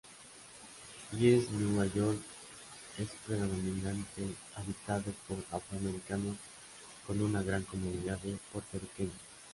East 1.13 1.51
New 1.51 1.83
York 1.93 2.19
es 2.97 3.07
predominantemente 3.27 4.33
habitado 4.55 5.13
por 5.27 5.37
afroamericanos 5.51 6.37
con 7.05 7.21
una 7.21 7.43
gran 7.43 7.61
comunidad 7.65 8.17
de 8.21 8.35
puertorriqueños. 8.51 9.13